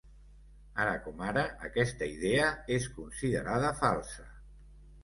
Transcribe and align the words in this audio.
Ara 0.85 0.95
com 1.03 1.21
ara, 1.27 1.43
aquesta 1.69 2.09
idea 2.17 2.49
és 2.79 2.89
considerada 2.99 3.75
falsa. 3.85 4.31